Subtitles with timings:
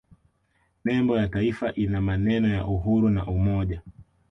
[0.85, 3.81] nembo ya taifa ina maneno ya uhuru na umoja